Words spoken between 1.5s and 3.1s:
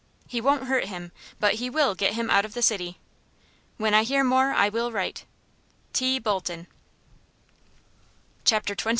he will get him out of the city.